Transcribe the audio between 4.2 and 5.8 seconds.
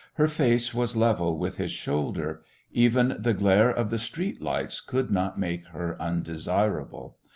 lights could not make